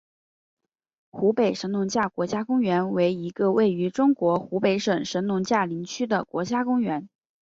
[1.11, 7.07] 湖北神农架国家公园为一个位于中国湖北省神农架林区的国家公园。